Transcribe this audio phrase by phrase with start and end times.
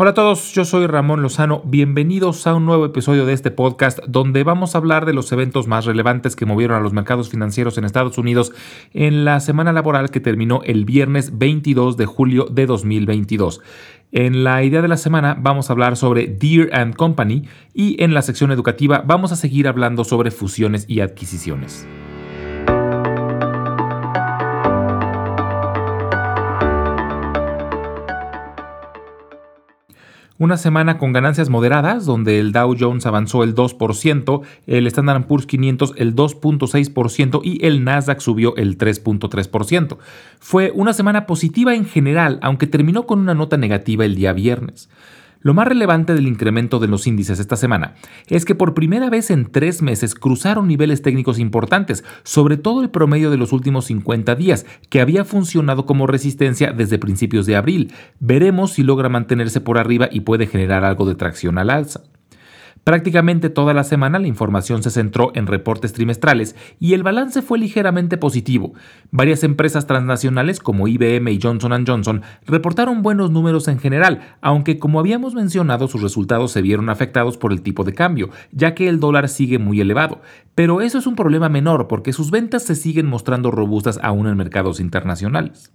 [0.00, 3.98] Hola a todos, yo soy Ramón Lozano, bienvenidos a un nuevo episodio de este podcast
[4.06, 7.76] donde vamos a hablar de los eventos más relevantes que movieron a los mercados financieros
[7.78, 8.52] en Estados Unidos
[8.94, 13.60] en la semana laboral que terminó el viernes 22 de julio de 2022.
[14.12, 18.22] En la idea de la semana vamos a hablar sobre Deere⁇ Company y en la
[18.22, 21.88] sección educativa vamos a seguir hablando sobre fusiones y adquisiciones.
[30.40, 35.46] Una semana con ganancias moderadas, donde el Dow Jones avanzó el 2%, el Standard Poor's
[35.46, 39.98] 500 el 2.6% y el Nasdaq subió el 3.3%.
[40.38, 44.88] Fue una semana positiva en general, aunque terminó con una nota negativa el día viernes.
[45.40, 47.94] Lo más relevante del incremento de los índices esta semana
[48.26, 52.90] es que por primera vez en tres meses cruzaron niveles técnicos importantes, sobre todo el
[52.90, 57.92] promedio de los últimos 50 días, que había funcionado como resistencia desde principios de abril.
[58.18, 62.02] Veremos si logra mantenerse por arriba y puede generar algo de tracción al alza.
[62.88, 67.58] Prácticamente toda la semana la información se centró en reportes trimestrales y el balance fue
[67.58, 68.72] ligeramente positivo.
[69.10, 75.00] Varias empresas transnacionales como IBM y Johnson Johnson reportaron buenos números en general, aunque como
[75.00, 79.00] habíamos mencionado sus resultados se vieron afectados por el tipo de cambio, ya que el
[79.00, 80.22] dólar sigue muy elevado.
[80.54, 84.36] Pero eso es un problema menor porque sus ventas se siguen mostrando robustas aún en
[84.38, 85.70] mercados internacionales.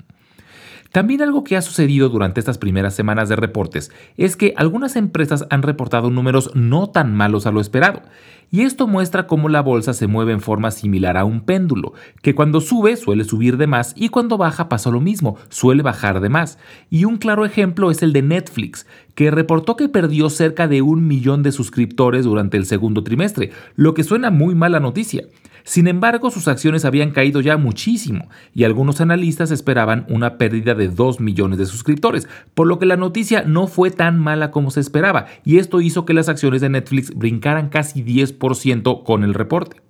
[0.93, 5.47] También algo que ha sucedido durante estas primeras semanas de reportes es que algunas empresas
[5.49, 8.03] han reportado números no tan malos a lo esperado.
[8.51, 12.35] Y esto muestra cómo la bolsa se mueve en forma similar a un péndulo, que
[12.35, 16.29] cuando sube suele subir de más y cuando baja pasa lo mismo, suele bajar de
[16.29, 16.59] más.
[16.91, 18.85] Y un claro ejemplo es el de Netflix,
[19.15, 23.95] que reportó que perdió cerca de un millón de suscriptores durante el segundo trimestre, lo
[23.95, 25.23] que suena muy mala noticia.
[25.63, 30.89] Sin embargo, sus acciones habían caído ya muchísimo y algunos analistas esperaban una pérdida de
[30.89, 34.79] 2 millones de suscriptores, por lo que la noticia no fue tan mala como se
[34.79, 39.82] esperaba y esto hizo que las acciones de Netflix brincaran casi 10% con el reporte.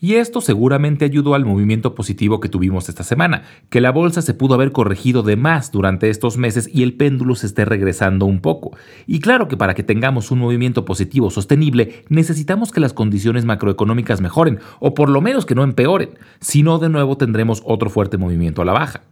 [0.00, 4.34] Y esto seguramente ayudó al movimiento positivo que tuvimos esta semana, que la bolsa se
[4.34, 8.40] pudo haber corregido de más durante estos meses y el péndulo se esté regresando un
[8.40, 8.76] poco.
[9.06, 14.20] Y claro que para que tengamos un movimiento positivo sostenible, necesitamos que las condiciones macroeconómicas
[14.20, 16.10] mejoren, o por lo menos que no empeoren,
[16.40, 19.02] si no de nuevo tendremos otro fuerte movimiento a la baja.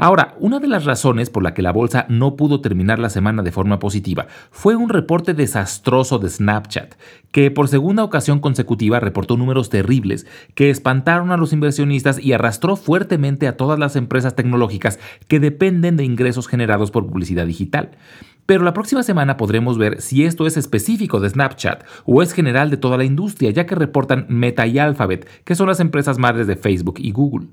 [0.00, 3.42] Ahora, una de las razones por la que la bolsa no pudo terminar la semana
[3.42, 6.94] de forma positiva fue un reporte desastroso de Snapchat,
[7.32, 12.76] que por segunda ocasión consecutiva reportó números terribles que espantaron a los inversionistas y arrastró
[12.76, 17.90] fuertemente a todas las empresas tecnológicas que dependen de ingresos generados por publicidad digital.
[18.46, 22.70] Pero la próxima semana podremos ver si esto es específico de Snapchat o es general
[22.70, 26.46] de toda la industria, ya que reportan Meta y Alphabet, que son las empresas madres
[26.46, 27.48] de Facebook y Google.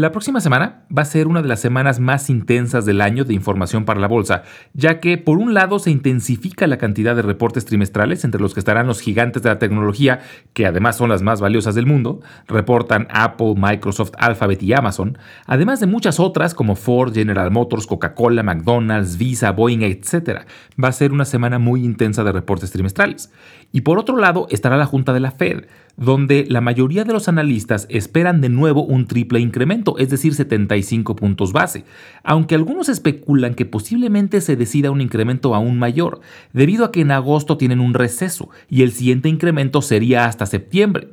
[0.00, 3.34] La próxima semana va a ser una de las semanas más intensas del año de
[3.34, 7.66] información para la bolsa, ya que por un lado se intensifica la cantidad de reportes
[7.66, 10.20] trimestrales entre los que estarán los gigantes de la tecnología,
[10.54, 15.80] que además son las más valiosas del mundo, reportan Apple, Microsoft, Alphabet y Amazon, además
[15.80, 20.46] de muchas otras como Ford, General Motors, Coca-Cola, McDonald's, Visa, Boeing, etc.
[20.82, 23.30] Va a ser una semana muy intensa de reportes trimestrales.
[23.70, 27.28] Y por otro lado estará la Junta de la Fed, donde la mayoría de los
[27.28, 31.84] analistas esperan de nuevo un triple incremento, es decir, 75 puntos base,
[32.22, 36.20] aunque algunos especulan que posiblemente se decida un incremento aún mayor,
[36.52, 41.08] debido a que en agosto tienen un receso y el siguiente incremento sería hasta septiembre.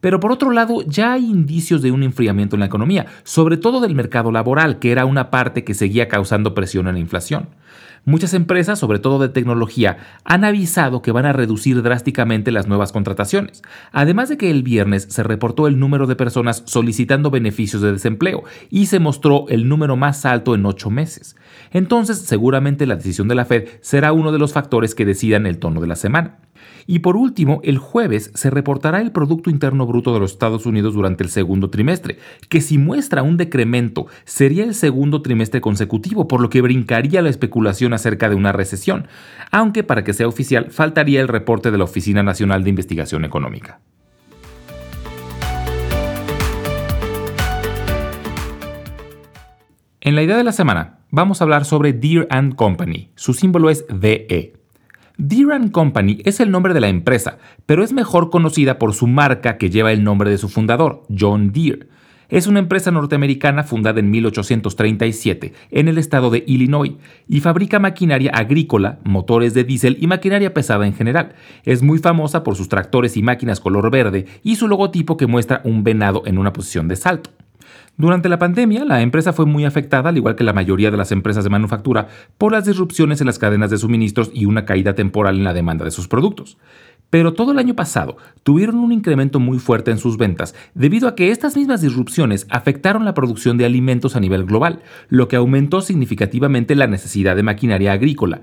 [0.00, 3.80] Pero por otro lado, ya hay indicios de un enfriamiento en la economía, sobre todo
[3.80, 7.48] del mercado laboral, que era una parte que seguía causando presión en la inflación.
[8.08, 12.90] Muchas empresas, sobre todo de tecnología, han avisado que van a reducir drásticamente las nuevas
[12.90, 13.60] contrataciones,
[13.92, 18.44] además de que el viernes se reportó el número de personas solicitando beneficios de desempleo
[18.70, 21.36] y se mostró el número más alto en ocho meses.
[21.70, 25.58] Entonces, seguramente la decisión de la Fed será uno de los factores que decidan el
[25.58, 26.38] tono de la semana.
[26.86, 30.94] Y por último, el jueves se reportará el Producto Interno Bruto de los Estados Unidos
[30.94, 36.40] durante el segundo trimestre, que si muestra un decremento sería el segundo trimestre consecutivo, por
[36.40, 39.08] lo que brincaría la especulación acerca de una recesión,
[39.50, 43.80] aunque para que sea oficial faltaría el reporte de la Oficina Nacional de Investigación Económica.
[50.00, 53.10] En la idea de la semana, vamos a hablar sobre Deere Company.
[53.14, 54.57] Su símbolo es DE.
[55.18, 59.58] Deere Company es el nombre de la empresa, pero es mejor conocida por su marca
[59.58, 61.88] que lleva el nombre de su fundador, John Deere.
[62.30, 66.92] Es una empresa norteamericana fundada en 1837 en el estado de Illinois
[67.26, 71.36] y fabrica maquinaria agrícola, motores de diésel y maquinaria pesada en general.
[71.64, 75.62] Es muy famosa por sus tractores y máquinas color verde y su logotipo que muestra
[75.64, 77.30] un venado en una posición de salto.
[77.96, 81.10] Durante la pandemia, la empresa fue muy afectada, al igual que la mayoría de las
[81.10, 82.06] empresas de manufactura,
[82.38, 85.84] por las disrupciones en las cadenas de suministros y una caída temporal en la demanda
[85.84, 86.58] de sus productos.
[87.10, 91.14] Pero todo el año pasado tuvieron un incremento muy fuerte en sus ventas debido a
[91.14, 95.80] que estas mismas disrupciones afectaron la producción de alimentos a nivel global, lo que aumentó
[95.80, 98.42] significativamente la necesidad de maquinaria agrícola.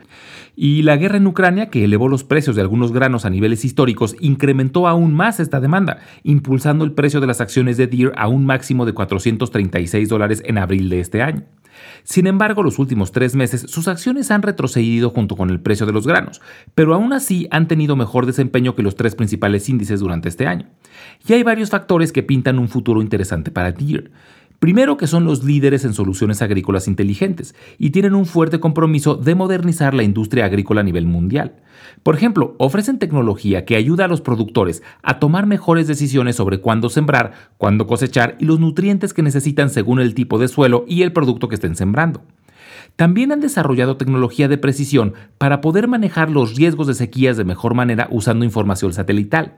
[0.56, 4.16] Y la guerra en Ucrania, que elevó los precios de algunos granos a niveles históricos,
[4.20, 8.46] incrementó aún más esta demanda, impulsando el precio de las acciones de Deere a un
[8.46, 11.44] máximo de 436 dólares en abril de este año.
[12.04, 15.92] Sin embargo, los últimos tres meses sus acciones han retrocedido junto con el precio de
[15.92, 16.42] los granos,
[16.74, 18.26] pero aún así han tenido mejor
[18.56, 20.68] que los tres principales índices durante este año.
[21.28, 24.12] Y hay varios factores que pintan un futuro interesante para Deere.
[24.60, 29.36] Primero que son los líderes en soluciones agrícolas inteligentes y tienen un fuerte compromiso de
[29.36, 31.58] modernizar la industria agrícola a nivel mundial.
[32.04, 36.90] Por ejemplo, ofrecen tecnología que ayuda a los productores a tomar mejores decisiones sobre cuándo
[36.90, 41.12] sembrar, cuándo cosechar y los nutrientes que necesitan según el tipo de suelo y el
[41.12, 42.22] producto que estén sembrando.
[42.96, 47.74] También han desarrollado tecnología de precisión para poder manejar los riesgos de sequías de mejor
[47.74, 49.58] manera usando información satelital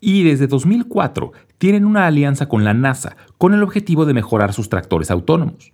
[0.00, 4.68] y desde 2004 tienen una alianza con la NASA con el objetivo de mejorar sus
[4.68, 5.72] tractores autónomos.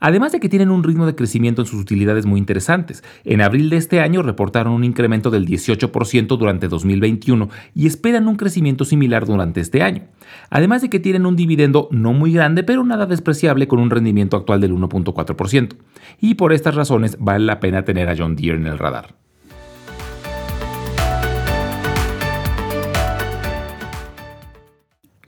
[0.00, 3.02] Además de que tienen un ritmo de crecimiento en sus utilidades muy interesantes.
[3.24, 8.36] En abril de este año reportaron un incremento del 18% durante 2021 y esperan un
[8.36, 10.02] crecimiento similar durante este año.
[10.50, 14.36] Además de que tienen un dividendo no muy grande pero nada despreciable con un rendimiento
[14.36, 15.76] actual del 1.4%.
[16.20, 19.25] Y por estas razones vale la pena tener a John Deere en el radar.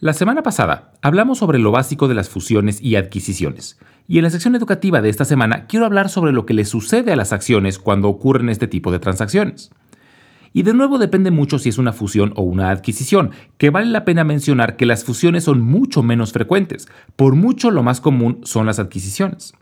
[0.00, 4.30] La semana pasada hablamos sobre lo básico de las fusiones y adquisiciones, y en la
[4.30, 7.80] sección educativa de esta semana quiero hablar sobre lo que le sucede a las acciones
[7.80, 9.72] cuando ocurren este tipo de transacciones.
[10.52, 14.04] Y de nuevo depende mucho si es una fusión o una adquisición, que vale la
[14.04, 16.86] pena mencionar que las fusiones son mucho menos frecuentes,
[17.16, 19.52] por mucho lo más común son las adquisiciones.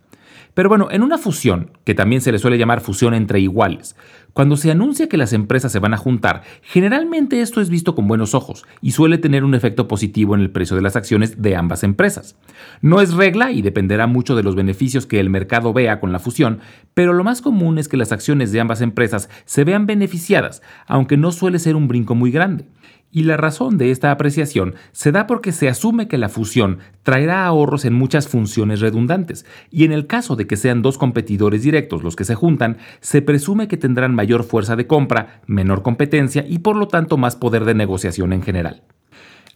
[0.56, 3.94] Pero bueno, en una fusión, que también se le suele llamar fusión entre iguales,
[4.32, 8.08] cuando se anuncia que las empresas se van a juntar, generalmente esto es visto con
[8.08, 11.56] buenos ojos y suele tener un efecto positivo en el precio de las acciones de
[11.56, 12.36] ambas empresas.
[12.80, 16.20] No es regla y dependerá mucho de los beneficios que el mercado vea con la
[16.20, 16.60] fusión,
[16.94, 21.18] pero lo más común es que las acciones de ambas empresas se vean beneficiadas, aunque
[21.18, 22.64] no suele ser un brinco muy grande.
[23.10, 27.46] Y la razón de esta apreciación se da porque se asume que la fusión traerá
[27.46, 32.02] ahorros en muchas funciones redundantes, y en el caso de que sean dos competidores directos
[32.02, 36.58] los que se juntan, se presume que tendrán mayor fuerza de compra, menor competencia y
[36.58, 38.82] por lo tanto más poder de negociación en general.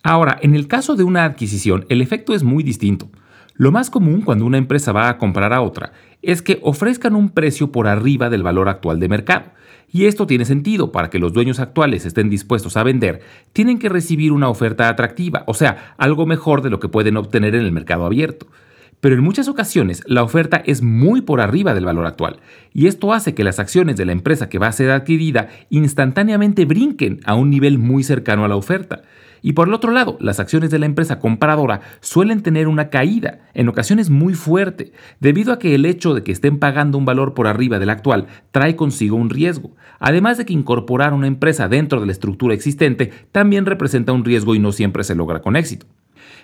[0.02, 3.10] Ahora, en el caso de una adquisición, el efecto es muy distinto.
[3.54, 5.92] Lo más común cuando una empresa va a comprar a otra
[6.22, 9.52] es que ofrezcan un precio por arriba del valor actual de mercado
[9.92, 13.20] y esto tiene sentido, para que los dueños actuales estén dispuestos a vender,
[13.52, 17.54] tienen que recibir una oferta atractiva, o sea, algo mejor de lo que pueden obtener
[17.54, 18.46] en el mercado abierto.
[19.00, 22.40] Pero en muchas ocasiones la oferta es muy por arriba del valor actual,
[22.72, 26.66] y esto hace que las acciones de la empresa que va a ser adquirida instantáneamente
[26.66, 29.02] brinquen a un nivel muy cercano a la oferta.
[29.42, 33.40] Y por el otro lado, las acciones de la empresa compradora suelen tener una caída,
[33.54, 37.34] en ocasiones muy fuerte, debido a que el hecho de que estén pagando un valor
[37.34, 42.00] por arriba del actual trae consigo un riesgo, además de que incorporar una empresa dentro
[42.00, 45.86] de la estructura existente también representa un riesgo y no siempre se logra con éxito.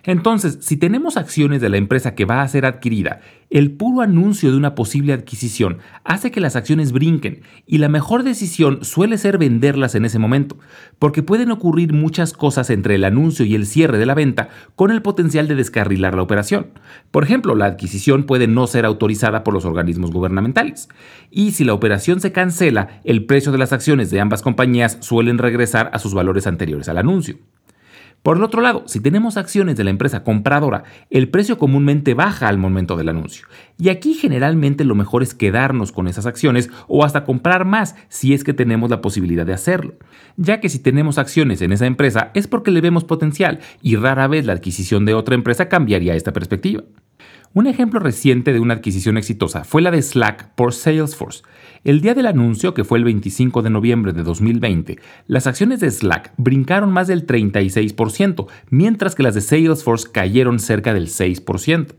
[0.04, 4.50] Entonces, si tenemos acciones de la empresa que va a ser adquirida, el puro anuncio
[4.50, 9.38] de una posible adquisición hace que las acciones brinquen y la mejor decisión suele ser
[9.38, 10.58] venderlas en ese momento,
[10.98, 14.90] porque pueden ocurrir muchas cosas entre el anuncio y el cierre de la venta con
[14.90, 16.70] el potencial de descarrilar la operación.
[17.10, 20.88] Por ejemplo, la adquisición puede no ser autorizada por los organismos gubernamentales.
[21.30, 25.38] Y si la operación se cancela, el precio de las acciones de ambas compañías suelen
[25.38, 27.36] regresar a sus valores anteriores al anuncio.
[28.26, 32.48] Por el otro lado, si tenemos acciones de la empresa compradora, el precio comúnmente baja
[32.48, 33.46] al momento del anuncio.
[33.78, 38.34] Y aquí generalmente lo mejor es quedarnos con esas acciones o hasta comprar más si
[38.34, 39.94] es que tenemos la posibilidad de hacerlo.
[40.36, 44.26] Ya que si tenemos acciones en esa empresa es porque le vemos potencial y rara
[44.26, 46.82] vez la adquisición de otra empresa cambiaría esta perspectiva.
[47.56, 51.42] Un ejemplo reciente de una adquisición exitosa fue la de Slack por Salesforce.
[51.84, 55.90] El día del anuncio, que fue el 25 de noviembre de 2020, las acciones de
[55.90, 61.94] Slack brincaron más del 36%, mientras que las de Salesforce cayeron cerca del 6%.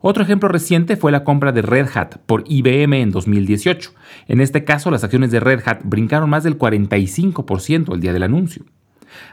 [0.00, 3.92] Otro ejemplo reciente fue la compra de Red Hat por IBM en 2018.
[4.28, 8.22] En este caso, las acciones de Red Hat brincaron más del 45% el día del
[8.22, 8.64] anuncio.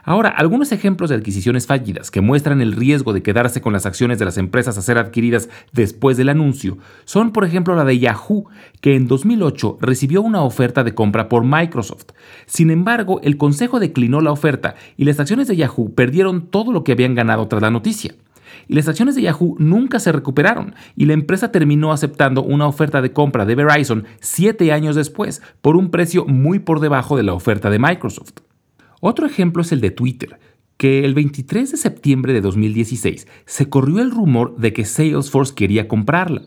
[0.02, 4.18] Ahora, algunos ejemplos de adquisiciones fallidas que muestran el riesgo de quedarse con las acciones
[4.18, 8.46] de las empresas a ser adquiridas después del anuncio son, por ejemplo, la de Yahoo,
[8.80, 12.06] que en 2008 recibió una oferta de compra por Microsoft.
[12.46, 16.84] Sin embargo, el consejo declinó la oferta y las acciones de Yahoo perdieron todo lo
[16.84, 18.14] que habían ganado tras la noticia.
[18.68, 23.02] Y las acciones de Yahoo nunca se recuperaron y la empresa terminó aceptando una oferta
[23.02, 27.34] de compra de Verizon siete años después por un precio muy por debajo de la
[27.34, 28.32] oferta de Microsoft.
[29.06, 30.38] Otro ejemplo es el de Twitter,
[30.78, 35.88] que el 23 de septiembre de 2016 se corrió el rumor de que Salesforce quería
[35.88, 36.44] comprarla.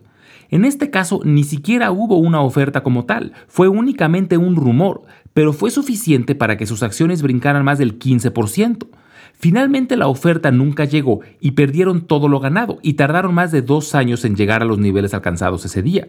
[0.49, 5.03] En este caso ni siquiera hubo una oferta como tal, fue únicamente un rumor,
[5.35, 8.87] pero fue suficiente para que sus acciones brincaran más del 15%.
[9.33, 13.93] Finalmente la oferta nunca llegó y perdieron todo lo ganado y tardaron más de dos
[13.93, 16.07] años en llegar a los niveles alcanzados ese día.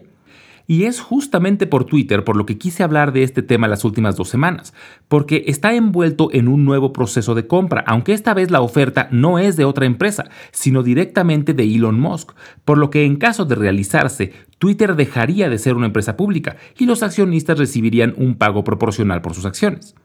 [0.69, 4.15] Y es justamente por Twitter por lo que quise hablar de este tema las últimas
[4.15, 4.71] dos semanas,
[5.07, 9.39] porque está envuelto en un nuevo proceso de compra, aunque esta vez la oferta no
[9.39, 12.33] es de otra empresa, sino directamente de Elon Musk,
[12.65, 16.85] por lo que en caso de realizarse, Twitter dejaría de ser una empresa pública y
[16.85, 19.95] los accionistas recibirían un pago proporcional por sus acciones.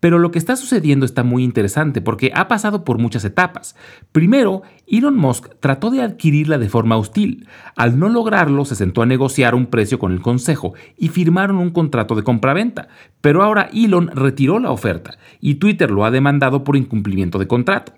[0.00, 3.76] Pero lo que está sucediendo está muy interesante porque ha pasado por muchas etapas.
[4.12, 7.46] Primero, Elon Musk trató de adquirirla de forma hostil.
[7.76, 11.70] Al no lograrlo, se sentó a negociar un precio con el consejo y firmaron un
[11.70, 12.88] contrato de compraventa.
[13.20, 17.92] Pero ahora Elon retiró la oferta y Twitter lo ha demandado por incumplimiento de contrato.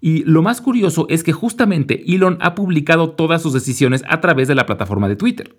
[0.00, 4.46] Y lo más curioso es que justamente Elon ha publicado todas sus decisiones a través
[4.46, 5.56] de la plataforma de Twitter.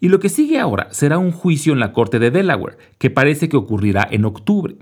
[0.00, 3.48] Y lo que sigue ahora será un juicio en la Corte de Delaware, que parece
[3.48, 4.74] que ocurrirá en octubre.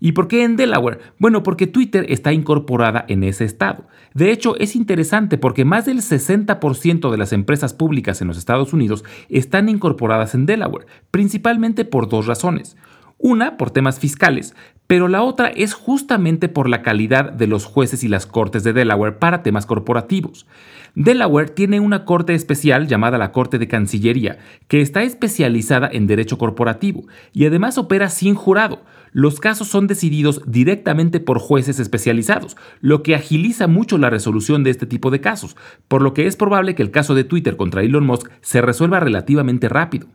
[0.00, 0.98] ¿Y por qué en Delaware?
[1.18, 3.86] Bueno, porque Twitter está incorporada en ese estado.
[4.14, 8.72] De hecho, es interesante porque más del 60% de las empresas públicas en los Estados
[8.72, 12.76] Unidos están incorporadas en Delaware, principalmente por dos razones.
[13.18, 14.54] Una, por temas fiscales,
[14.86, 18.72] pero la otra es justamente por la calidad de los jueces y las cortes de
[18.72, 20.46] Delaware para temas corporativos.
[20.94, 26.38] Delaware tiene una corte especial llamada la Corte de Cancillería, que está especializada en derecho
[26.38, 28.82] corporativo y además opera sin jurado.
[29.14, 34.70] Los casos son decididos directamente por jueces especializados, lo que agiliza mucho la resolución de
[34.70, 35.56] este tipo de casos,
[35.86, 38.98] por lo que es probable que el caso de Twitter contra Elon Musk se resuelva
[38.98, 40.08] relativamente rápido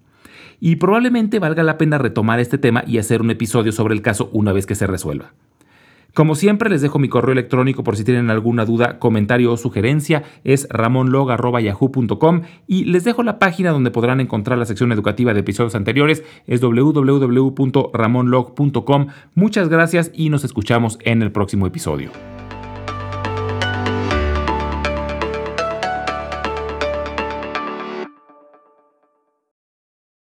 [0.60, 4.30] y probablemente valga la pena retomar este tema y hacer un episodio sobre el caso
[4.34, 5.32] una vez que se resuelva.
[6.14, 10.22] Como siempre, les dejo mi correo electrónico por si tienen alguna duda, comentario o sugerencia.
[10.44, 15.76] Es ramonlog.yahoo.com y les dejo la página donde podrán encontrar la sección educativa de episodios
[15.76, 16.24] anteriores.
[16.48, 19.08] Es www.ramonlog.com.
[19.36, 22.39] Muchas gracias y nos escuchamos en el próximo episodio.